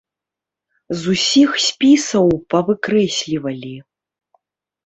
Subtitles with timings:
[1.01, 3.75] З усіх спісаў павыкрэслівалі.